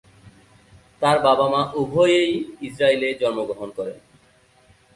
[1.01, 2.33] তার বাবা মা উভয়েই
[2.67, 3.97] ইসরায়েল এ জন্মগ্রহণ করেন।